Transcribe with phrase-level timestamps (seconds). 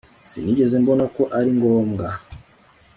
[0.29, 2.07] Sinigeze mbona ko ari ngombwa